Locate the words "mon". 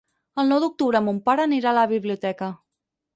1.07-1.19